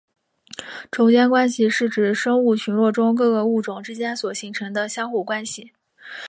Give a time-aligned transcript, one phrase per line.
[0.89, 5.73] 种间关系是指生物群落中各个物种之间所形成相互关系。